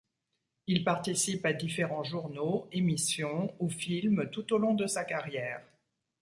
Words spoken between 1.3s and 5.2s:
à différents journaux, émissions ou films tout au long de sa